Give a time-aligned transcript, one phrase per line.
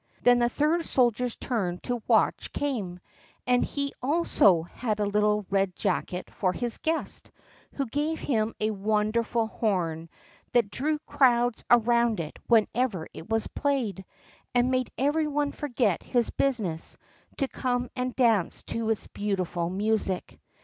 [0.23, 2.99] Then the third soldier's turn to watch came;
[3.45, 7.29] and he also had little Red jacket for his guest,
[7.73, 10.09] who gave him a wonderful horn,
[10.53, 14.03] that drew crowds around it whenever it was played,
[14.55, 16.97] and made every one forget his business
[17.37, 20.39] to come and dance to its beautiful music.